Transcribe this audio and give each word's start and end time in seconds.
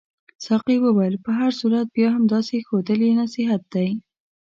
ساقي 0.45 0.75
وویل 0.81 1.15
په 1.25 1.31
هر 1.39 1.51
صورت 1.59 1.87
بیا 1.95 2.07
هم 2.15 2.23
داسې 2.33 2.55
ښودل 2.67 2.99
یې 3.07 3.13
نصیحت 3.21 3.61
دی. 3.73 3.89